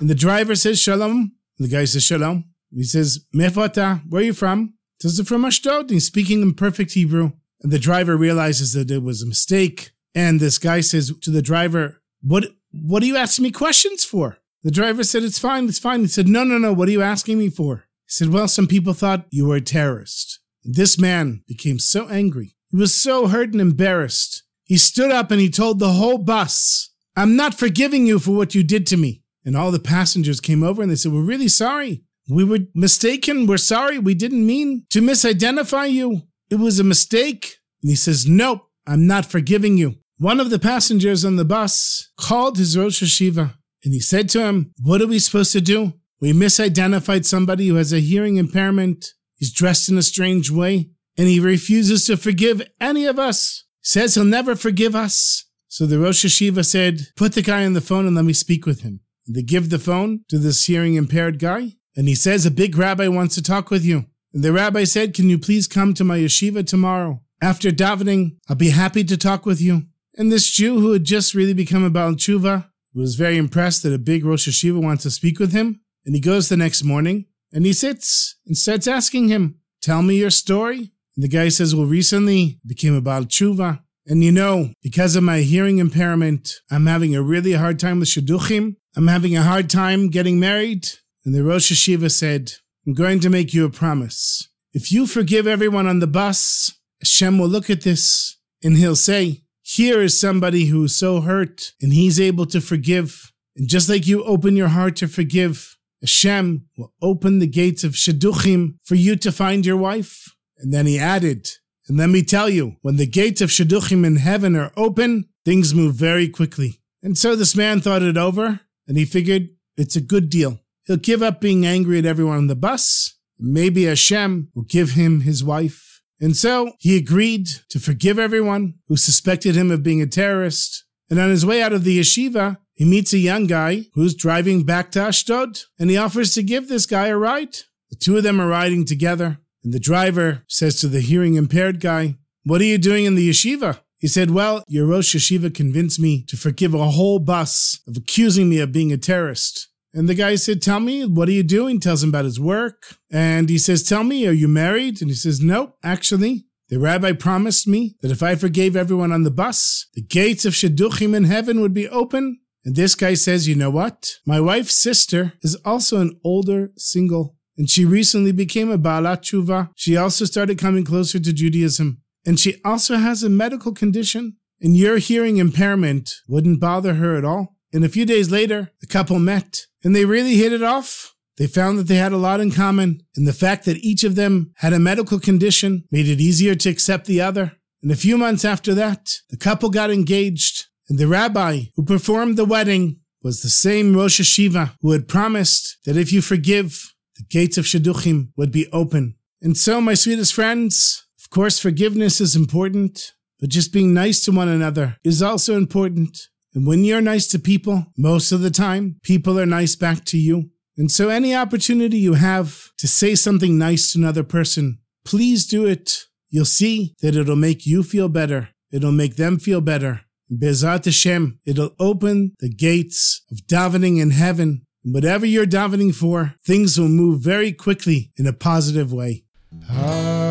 And 0.00 0.10
the 0.10 0.14
driver 0.14 0.54
says, 0.54 0.80
Shalom. 0.80 1.32
The 1.58 1.68
guy 1.68 1.84
says, 1.84 2.02
Shalom. 2.02 2.44
He 2.74 2.84
says, 2.84 3.24
Mefata, 3.34 4.02
where 4.08 4.20
are 4.22 4.24
you 4.24 4.34
from? 4.34 4.74
He 5.00 5.08
says, 5.08 5.26
from 5.26 5.44
Ashdod. 5.44 5.90
He's 5.90 6.06
speaking 6.06 6.42
in 6.42 6.54
perfect 6.54 6.92
Hebrew. 6.92 7.32
And 7.62 7.72
the 7.72 7.78
driver 7.78 8.16
realizes 8.16 8.72
that 8.72 8.90
it 8.90 9.02
was 9.02 9.22
a 9.22 9.26
mistake. 9.26 9.92
And 10.14 10.40
this 10.40 10.58
guy 10.58 10.80
says 10.80 11.12
to 11.22 11.30
the 11.30 11.42
driver, 11.42 12.02
What 12.22 12.46
what 12.72 13.02
are 13.02 13.06
you 13.06 13.16
asking 13.16 13.44
me 13.44 13.50
questions 13.50 14.04
for? 14.04 14.38
The 14.62 14.70
driver 14.70 15.04
said, 15.04 15.22
It's 15.22 15.38
fine, 15.38 15.68
it's 15.68 15.78
fine. 15.78 16.00
He 16.00 16.08
said, 16.08 16.28
No, 16.28 16.44
no, 16.44 16.58
no, 16.58 16.72
what 16.72 16.88
are 16.88 16.92
you 16.92 17.02
asking 17.02 17.38
me 17.38 17.48
for? 17.48 17.84
He 18.06 18.12
said, 18.12 18.28
Well, 18.30 18.48
some 18.48 18.66
people 18.66 18.92
thought 18.92 19.26
you 19.30 19.46
were 19.46 19.56
a 19.56 19.60
terrorist. 19.60 20.40
And 20.64 20.74
this 20.74 20.98
man 20.98 21.42
became 21.46 21.78
so 21.78 22.08
angry. 22.08 22.56
He 22.70 22.76
was 22.76 22.94
so 22.94 23.28
hurt 23.28 23.52
and 23.52 23.60
embarrassed. 23.60 24.42
He 24.64 24.78
stood 24.78 25.10
up 25.10 25.30
and 25.30 25.40
he 25.40 25.50
told 25.50 25.78
the 25.78 25.92
whole 25.92 26.18
bus, 26.18 26.90
I'm 27.16 27.36
not 27.36 27.54
forgiving 27.54 28.06
you 28.06 28.18
for 28.18 28.32
what 28.32 28.54
you 28.54 28.64
did 28.64 28.86
to 28.88 28.96
me. 28.96 29.23
And 29.44 29.56
all 29.56 29.70
the 29.70 29.78
passengers 29.78 30.40
came 30.40 30.62
over 30.62 30.82
and 30.82 30.90
they 30.90 30.96
said, 30.96 31.12
We're 31.12 31.22
really 31.22 31.48
sorry. 31.48 32.02
We 32.28 32.44
were 32.44 32.60
mistaken. 32.74 33.46
We're 33.46 33.58
sorry. 33.58 33.98
We 33.98 34.14
didn't 34.14 34.46
mean 34.46 34.86
to 34.90 35.02
misidentify 35.02 35.90
you. 35.92 36.22
It 36.50 36.56
was 36.56 36.78
a 36.78 36.84
mistake. 36.84 37.56
And 37.82 37.90
he 37.90 37.96
says, 37.96 38.26
Nope, 38.26 38.62
I'm 38.86 39.06
not 39.06 39.26
forgiving 39.26 39.76
you. 39.76 39.96
One 40.18 40.40
of 40.40 40.50
the 40.50 40.58
passengers 40.58 41.24
on 41.24 41.36
the 41.36 41.44
bus 41.44 42.10
called 42.18 42.56
his 42.56 42.78
Rosh 42.78 43.02
Yeshiva 43.02 43.54
and 43.84 43.92
he 43.92 44.00
said 44.00 44.28
to 44.30 44.44
him, 44.44 44.72
What 44.82 45.02
are 45.02 45.06
we 45.06 45.18
supposed 45.18 45.52
to 45.52 45.60
do? 45.60 45.94
We 46.20 46.32
misidentified 46.32 47.26
somebody 47.26 47.68
who 47.68 47.74
has 47.74 47.92
a 47.92 48.00
hearing 48.00 48.36
impairment. 48.36 49.12
He's 49.36 49.52
dressed 49.52 49.90
in 49.90 49.98
a 49.98 50.02
strange 50.02 50.50
way 50.50 50.90
and 51.18 51.28
he 51.28 51.40
refuses 51.40 52.06
to 52.06 52.16
forgive 52.16 52.62
any 52.80 53.04
of 53.04 53.18
us. 53.18 53.64
Says 53.82 54.14
he'll 54.14 54.24
never 54.24 54.56
forgive 54.56 54.96
us. 54.96 55.44
So 55.68 55.86
the 55.86 55.98
Rosh 55.98 56.24
Yeshiva 56.24 56.64
said, 56.64 57.08
Put 57.16 57.34
the 57.34 57.42
guy 57.42 57.66
on 57.66 57.74
the 57.74 57.80
phone 57.80 58.06
and 58.06 58.16
let 58.16 58.24
me 58.24 58.32
speak 58.32 58.64
with 58.64 58.80
him. 58.80 59.00
They 59.26 59.42
give 59.42 59.70
the 59.70 59.78
phone 59.78 60.24
to 60.28 60.38
this 60.38 60.66
hearing 60.66 60.94
impaired 60.94 61.38
guy 61.38 61.72
and 61.96 62.08
he 62.08 62.14
says, 62.14 62.44
A 62.44 62.50
big 62.50 62.76
rabbi 62.76 63.08
wants 63.08 63.34
to 63.36 63.42
talk 63.42 63.70
with 63.70 63.84
you. 63.84 64.06
And 64.32 64.42
the 64.42 64.52
rabbi 64.52 64.84
said, 64.84 65.14
Can 65.14 65.28
you 65.28 65.38
please 65.38 65.66
come 65.66 65.94
to 65.94 66.04
my 66.04 66.18
yeshiva 66.18 66.66
tomorrow? 66.66 67.22
After 67.40 67.70
davening, 67.70 68.36
I'll 68.48 68.56
be 68.56 68.70
happy 68.70 69.04
to 69.04 69.16
talk 69.16 69.46
with 69.46 69.60
you. 69.60 69.82
And 70.16 70.30
this 70.30 70.50
Jew 70.50 70.80
who 70.80 70.92
had 70.92 71.04
just 71.04 71.34
really 71.34 71.54
become 71.54 71.84
a 71.84 71.90
Baal 71.90 72.14
Tshuva 72.14 72.68
was 72.94 73.16
very 73.16 73.36
impressed 73.36 73.82
that 73.82 73.92
a 73.92 73.98
big 73.98 74.24
Rosh 74.24 74.48
Yeshiva 74.48 74.80
wants 74.80 75.02
to 75.02 75.10
speak 75.10 75.38
with 75.38 75.52
him. 75.52 75.80
And 76.06 76.14
he 76.14 76.20
goes 76.20 76.48
the 76.48 76.56
next 76.56 76.84
morning 76.84 77.26
and 77.52 77.66
he 77.66 77.72
sits 77.72 78.36
and 78.46 78.56
starts 78.56 78.86
asking 78.86 79.28
him, 79.28 79.58
Tell 79.82 80.02
me 80.02 80.16
your 80.16 80.30
story. 80.30 80.92
And 81.16 81.22
the 81.22 81.28
guy 81.28 81.48
says, 81.48 81.74
Well, 81.74 81.86
recently 81.86 82.58
I 82.64 82.68
became 82.68 82.94
a 82.94 83.00
Baal 83.00 83.24
Tshuva. 83.24 83.80
And 84.06 84.22
you 84.22 84.32
know, 84.32 84.70
because 84.82 85.16
of 85.16 85.22
my 85.22 85.40
hearing 85.40 85.78
impairment, 85.78 86.60
I'm 86.70 86.86
having 86.86 87.14
a 87.14 87.22
really 87.22 87.52
hard 87.52 87.78
time 87.78 88.00
with 88.00 88.08
Shidduchim. 88.08 88.76
I'm 88.96 89.08
having 89.08 89.36
a 89.36 89.42
hard 89.42 89.68
time 89.68 90.08
getting 90.08 90.38
married. 90.38 90.88
And 91.24 91.34
the 91.34 91.42
Rosh 91.42 91.72
Yeshiva 91.72 92.10
said, 92.10 92.52
I'm 92.86 92.94
going 92.94 93.18
to 93.20 93.30
make 93.30 93.52
you 93.52 93.64
a 93.64 93.70
promise. 93.70 94.48
If 94.72 94.92
you 94.92 95.06
forgive 95.06 95.46
everyone 95.46 95.86
on 95.86 95.98
the 95.98 96.06
bus, 96.06 96.78
Hashem 97.00 97.38
will 97.38 97.48
look 97.48 97.70
at 97.70 97.82
this 97.82 98.36
and 98.62 98.76
he'll 98.76 98.96
say, 98.96 99.42
here 99.62 100.02
is 100.02 100.20
somebody 100.20 100.66
who 100.66 100.84
is 100.84 100.96
so 100.96 101.22
hurt 101.22 101.72
and 101.80 101.92
he's 101.92 102.20
able 102.20 102.46
to 102.46 102.60
forgive. 102.60 103.32
And 103.56 103.68
just 103.68 103.88
like 103.88 104.06
you 104.06 104.22
open 104.24 104.56
your 104.56 104.68
heart 104.68 104.96
to 104.96 105.08
forgive, 105.08 105.76
Hashem 106.00 106.68
will 106.76 106.92
open 107.00 107.38
the 107.38 107.46
gates 107.46 107.82
of 107.82 107.92
Shidduchim 107.92 108.74
for 108.84 108.94
you 108.94 109.16
to 109.16 109.32
find 109.32 109.64
your 109.64 109.76
wife. 109.76 110.34
And 110.58 110.72
then 110.72 110.86
he 110.86 110.98
added, 110.98 111.48
and 111.88 111.98
let 111.98 112.10
me 112.10 112.22
tell 112.22 112.48
you, 112.48 112.76
when 112.82 112.96
the 112.96 113.06
gates 113.06 113.40
of 113.40 113.50
Shidduchim 113.50 114.04
in 114.04 114.16
heaven 114.16 114.54
are 114.54 114.72
open, 114.76 115.30
things 115.44 115.74
move 115.74 115.94
very 115.94 116.28
quickly. 116.28 116.80
And 117.02 117.18
so 117.18 117.34
this 117.34 117.56
man 117.56 117.80
thought 117.80 118.02
it 118.02 118.16
over 118.16 118.60
and 118.86 118.96
he 118.96 119.04
figured 119.04 119.48
it's 119.76 119.96
a 119.96 120.00
good 120.00 120.30
deal. 120.30 120.60
He'll 120.86 120.96
give 120.96 121.22
up 121.22 121.40
being 121.40 121.64
angry 121.64 121.98
at 121.98 122.06
everyone 122.06 122.36
on 122.36 122.46
the 122.46 122.54
bus. 122.54 123.18
Maybe 123.38 123.84
Hashem 123.84 124.50
will 124.54 124.64
give 124.64 124.90
him 124.90 125.22
his 125.22 125.42
wife. 125.42 126.02
And 126.20 126.36
so 126.36 126.72
he 126.78 126.96
agreed 126.96 127.48
to 127.70 127.80
forgive 127.80 128.18
everyone 128.18 128.74
who 128.88 128.96
suspected 128.96 129.56
him 129.56 129.70
of 129.70 129.82
being 129.82 130.00
a 130.00 130.06
terrorist. 130.06 130.84
And 131.10 131.18
on 131.18 131.30
his 131.30 131.44
way 131.44 131.62
out 131.62 131.72
of 131.72 131.84
the 131.84 131.98
yeshiva, 131.98 132.58
he 132.74 132.84
meets 132.84 133.12
a 133.12 133.18
young 133.18 133.46
guy 133.46 133.86
who's 133.94 134.14
driving 134.14 134.64
back 134.64 134.90
to 134.92 135.00
Ashdod, 135.00 135.60
and 135.78 135.90
he 135.90 135.96
offers 135.96 136.34
to 136.34 136.42
give 136.42 136.68
this 136.68 136.86
guy 136.86 137.08
a 137.08 137.16
ride. 137.16 137.54
The 137.90 137.96
two 137.96 138.16
of 138.16 138.22
them 138.22 138.40
are 138.40 138.48
riding 138.48 138.84
together, 138.84 139.38
and 139.62 139.72
the 139.72 139.78
driver 139.78 140.42
says 140.48 140.80
to 140.80 140.88
the 140.88 141.00
hearing 141.00 141.34
impaired 141.34 141.80
guy, 141.80 142.16
What 142.44 142.60
are 142.60 142.64
you 142.64 142.78
doing 142.78 143.04
in 143.04 143.14
the 143.14 143.30
yeshiva? 143.30 143.80
He 144.04 144.08
said, 144.08 144.32
Well, 144.32 144.62
your 144.68 144.84
Rosh 144.84 145.16
Yeshiva 145.16 145.54
convinced 145.54 145.98
me 145.98 146.26
to 146.28 146.36
forgive 146.36 146.74
a 146.74 146.90
whole 146.90 147.18
bus 147.18 147.80
of 147.88 147.96
accusing 147.96 148.50
me 148.50 148.58
of 148.58 148.70
being 148.70 148.92
a 148.92 148.98
terrorist. 148.98 149.70
And 149.94 150.10
the 150.10 150.14
guy 150.14 150.34
said, 150.34 150.60
Tell 150.60 150.78
me, 150.78 151.06
what 151.06 151.26
are 151.26 151.32
you 151.32 151.42
doing? 151.42 151.80
Tells 151.80 152.02
him 152.02 152.10
about 152.10 152.26
his 152.26 152.38
work. 152.38 152.96
And 153.10 153.48
he 153.48 153.56
says, 153.56 153.82
Tell 153.82 154.04
me, 154.04 154.26
are 154.26 154.32
you 154.32 154.46
married? 154.46 155.00
And 155.00 155.08
he 155.08 155.16
says, 155.16 155.40
Nope, 155.40 155.78
actually. 155.82 156.44
The 156.68 156.78
rabbi 156.78 157.12
promised 157.12 157.66
me 157.66 157.96
that 158.02 158.10
if 158.10 158.22
I 158.22 158.34
forgave 158.34 158.76
everyone 158.76 159.10
on 159.10 159.22
the 159.22 159.30
bus, 159.30 159.86
the 159.94 160.02
gates 160.02 160.44
of 160.44 160.52
Shidduchim 160.52 161.16
in 161.16 161.24
heaven 161.24 161.62
would 161.62 161.72
be 161.72 161.88
open. 161.88 162.40
And 162.62 162.76
this 162.76 162.94
guy 162.94 163.14
says, 163.14 163.48
You 163.48 163.54
know 163.54 163.70
what? 163.70 164.16
My 164.26 164.38
wife's 164.38 164.74
sister 164.74 165.32
is 165.40 165.56
also 165.64 166.02
an 166.02 166.20
older 166.22 166.72
single. 166.76 167.36
And 167.56 167.70
she 167.70 167.86
recently 167.86 168.32
became 168.32 168.70
a 168.70 168.76
Baalat 168.76 169.22
Tshuva. 169.22 169.70
She 169.76 169.96
also 169.96 170.26
started 170.26 170.58
coming 170.58 170.84
closer 170.84 171.18
to 171.18 171.32
Judaism. 171.32 172.02
And 172.26 172.38
she 172.38 172.60
also 172.64 172.96
has 172.96 173.22
a 173.22 173.28
medical 173.28 173.72
condition. 173.72 174.36
And 174.60 174.76
your 174.76 174.98
hearing 174.98 175.36
impairment 175.36 176.14
wouldn't 176.28 176.60
bother 176.60 176.94
her 176.94 177.16
at 177.16 177.24
all. 177.24 177.56
And 177.72 177.84
a 177.84 177.88
few 177.88 178.06
days 178.06 178.30
later, 178.30 178.70
the 178.80 178.86
couple 178.86 179.18
met 179.18 179.66
and 179.82 179.94
they 179.94 180.04
really 180.04 180.36
hit 180.36 180.52
it 180.52 180.62
off. 180.62 181.14
They 181.36 181.46
found 181.46 181.78
that 181.78 181.88
they 181.88 181.96
had 181.96 182.12
a 182.12 182.16
lot 182.16 182.40
in 182.40 182.52
common, 182.52 183.00
and 183.16 183.26
the 183.26 183.32
fact 183.32 183.64
that 183.64 183.78
each 183.78 184.04
of 184.04 184.14
them 184.14 184.52
had 184.58 184.72
a 184.72 184.78
medical 184.78 185.18
condition 185.18 185.84
made 185.90 186.08
it 186.08 186.20
easier 186.20 186.54
to 186.54 186.70
accept 186.70 187.06
the 187.06 187.20
other. 187.20 187.52
And 187.82 187.90
a 187.90 187.96
few 187.96 188.16
months 188.16 188.44
after 188.44 188.72
that, 188.74 189.10
the 189.30 189.36
couple 189.36 189.68
got 189.68 189.90
engaged, 189.90 190.66
And 190.88 190.98
the 190.98 191.08
rabbi 191.08 191.64
who 191.74 191.84
performed 191.84 192.36
the 192.36 192.44
wedding 192.44 193.00
was 193.22 193.40
the 193.40 193.48
same 193.48 193.96
Rosh 193.96 194.20
Yeshiva 194.20 194.74
who 194.80 194.92
had 194.92 195.08
promised 195.08 195.78
that 195.86 195.96
if 195.96 196.12
you 196.12 196.20
forgive, 196.20 196.92
the 197.16 197.24
gates 197.24 197.58
of 197.58 197.64
Shidduchim 197.64 198.28
would 198.36 198.52
be 198.52 198.68
open. 198.70 199.16
And 199.40 199.56
so, 199.56 199.80
my 199.80 199.94
sweetest 199.94 200.34
friends, 200.34 201.03
of 201.24 201.30
course, 201.30 201.58
forgiveness 201.58 202.20
is 202.20 202.36
important, 202.36 203.12
but 203.40 203.48
just 203.48 203.72
being 203.72 203.94
nice 203.94 204.22
to 204.24 204.32
one 204.32 204.48
another 204.48 204.98
is 205.02 205.22
also 205.22 205.56
important. 205.56 206.18
And 206.52 206.66
when 206.66 206.84
you're 206.84 207.00
nice 207.00 207.26
to 207.28 207.38
people, 207.38 207.86
most 207.96 208.30
of 208.30 208.42
the 208.42 208.50
time, 208.50 208.96
people 209.02 209.40
are 209.40 209.46
nice 209.46 209.74
back 209.74 210.04
to 210.06 210.18
you. 210.18 210.50
And 210.76 210.90
so, 210.90 211.08
any 211.08 211.34
opportunity 211.34 211.96
you 211.96 212.14
have 212.14 212.70
to 212.78 212.86
say 212.86 213.14
something 213.14 213.56
nice 213.56 213.92
to 213.92 213.98
another 213.98 214.22
person, 214.22 214.80
please 215.04 215.46
do 215.46 215.64
it. 215.64 216.04
You'll 216.28 216.44
see 216.44 216.94
that 217.00 217.16
it'll 217.16 217.36
make 217.36 217.64
you 217.64 217.82
feel 217.82 218.08
better. 218.10 218.50
It'll 218.70 218.92
make 218.92 219.16
them 219.16 219.38
feel 219.38 219.62
better. 219.62 220.02
B'ezrat 220.30 220.84
Hashem, 220.84 221.38
it'll 221.46 221.74
open 221.80 222.34
the 222.40 222.48
gates 222.50 223.22
of 223.30 223.38
davening 223.46 224.00
in 224.00 224.10
heaven. 224.10 224.66
And 224.84 224.92
whatever 224.92 225.24
you're 225.24 225.46
davening 225.46 225.94
for, 225.94 226.34
things 226.44 226.78
will 226.78 226.88
move 226.88 227.22
very 227.22 227.52
quickly 227.52 228.12
in 228.18 228.26
a 228.26 228.32
positive 228.32 228.92
way. 228.92 229.24
Ah. 229.70 230.23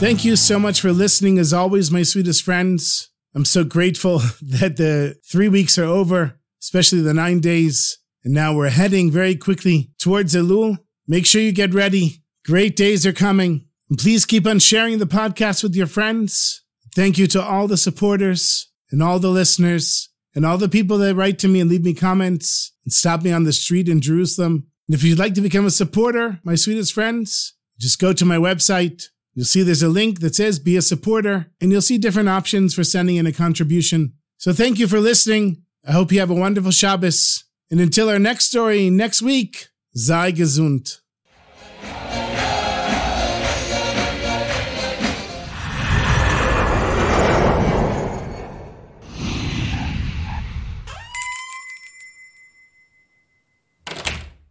Thank 0.00 0.24
you 0.24 0.36
so 0.36 0.60
much 0.60 0.80
for 0.80 0.92
listening, 0.92 1.40
as 1.40 1.52
always, 1.52 1.90
my 1.90 2.04
sweetest 2.04 2.44
friends. 2.44 3.10
I'm 3.34 3.44
so 3.44 3.64
grateful 3.64 4.18
that 4.42 4.76
the 4.76 5.16
three 5.26 5.48
weeks 5.48 5.76
are 5.76 5.86
over, 5.86 6.38
especially 6.62 7.00
the 7.00 7.12
nine 7.12 7.40
days. 7.40 7.98
And 8.22 8.32
now 8.32 8.54
we're 8.54 8.70
heading 8.70 9.10
very 9.10 9.34
quickly 9.34 9.90
towards 9.98 10.36
Elul. 10.36 10.78
Make 11.08 11.26
sure 11.26 11.42
you 11.42 11.50
get 11.50 11.74
ready. 11.74 12.22
Great 12.46 12.76
days 12.76 13.04
are 13.06 13.12
coming. 13.12 13.66
And 13.90 13.98
please 13.98 14.24
keep 14.24 14.46
on 14.46 14.60
sharing 14.60 15.00
the 15.00 15.04
podcast 15.04 15.64
with 15.64 15.74
your 15.74 15.88
friends. 15.88 16.62
Thank 16.94 17.18
you 17.18 17.26
to 17.26 17.42
all 17.42 17.66
the 17.66 17.76
supporters 17.76 18.70
and 18.92 19.02
all 19.02 19.18
the 19.18 19.30
listeners 19.30 20.10
and 20.32 20.46
all 20.46 20.58
the 20.58 20.68
people 20.68 20.98
that 20.98 21.16
write 21.16 21.40
to 21.40 21.48
me 21.48 21.60
and 21.60 21.68
leave 21.68 21.84
me 21.84 21.92
comments 21.92 22.72
and 22.84 22.92
stop 22.92 23.22
me 23.22 23.32
on 23.32 23.42
the 23.42 23.52
street 23.52 23.88
in 23.88 24.00
Jerusalem. 24.00 24.68
And 24.86 24.94
if 24.94 25.02
you'd 25.02 25.18
like 25.18 25.34
to 25.34 25.40
become 25.40 25.66
a 25.66 25.72
supporter, 25.72 26.38
my 26.44 26.54
sweetest 26.54 26.92
friends, 26.92 27.54
just 27.80 28.00
go 28.00 28.12
to 28.12 28.24
my 28.24 28.36
website, 28.36 29.08
You'll 29.38 29.44
see 29.44 29.62
there's 29.62 29.84
a 29.84 29.88
link 29.88 30.18
that 30.18 30.34
says 30.34 30.58
be 30.58 30.76
a 30.76 30.82
supporter, 30.82 31.46
and 31.60 31.70
you'll 31.70 31.80
see 31.80 31.96
different 31.96 32.28
options 32.28 32.74
for 32.74 32.82
sending 32.82 33.14
in 33.14 33.26
a 33.28 33.32
contribution. 33.32 34.14
So 34.36 34.52
thank 34.52 34.80
you 34.80 34.88
for 34.88 34.98
listening. 34.98 35.62
I 35.86 35.92
hope 35.92 36.10
you 36.10 36.18
have 36.18 36.30
a 36.30 36.34
wonderful 36.34 36.72
Shabbos. 36.72 37.44
And 37.70 37.78
until 37.78 38.10
our 38.10 38.18
next 38.18 38.46
story 38.46 38.90
next 38.90 39.22
week, 39.22 39.68
sei 39.94 40.32
gesund. 40.32 40.98